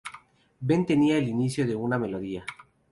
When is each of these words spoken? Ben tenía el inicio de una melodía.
Ben 0.61 0.83
tenía 0.87 1.19
el 1.19 1.27
inicio 1.27 1.67
de 1.67 1.75
una 1.75 1.99
melodía. 1.99 2.43